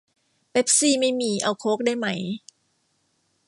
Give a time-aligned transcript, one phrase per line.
[0.51, 2.07] เป็ปซี่ไม่มี เอาโค้กได้ไหม